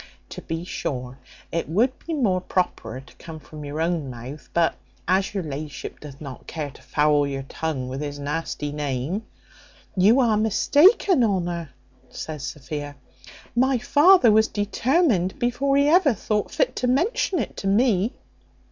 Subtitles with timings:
[0.29, 1.19] To be sure,
[1.51, 4.73] it would be more properer to come from your own mouth; but
[5.07, 9.27] as your la'ship doth not care to foul your tongue with his nasty name"
[10.05, 11.69] "You are mistaken, Honour,"
[12.09, 12.95] says Sophia;
[13.55, 18.13] "my father was determined before he ever thought fit to mention it to me."